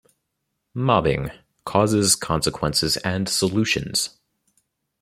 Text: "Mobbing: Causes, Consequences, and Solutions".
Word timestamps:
"Mobbing: 0.73 1.29
Causes, 1.63 2.15
Consequences, 2.15 2.97
and 3.05 3.29
Solutions". 3.29 4.17